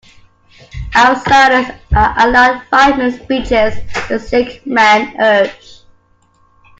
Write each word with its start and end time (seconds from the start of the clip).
Outsiders 0.95 1.79
are 1.95 2.15
allowed 2.17 2.63
five 2.71 2.97
minute 2.97 3.21
speeches, 3.21 3.75
the 4.09 4.17
sick 4.17 4.65
man 4.65 5.15
urged. 5.21 5.83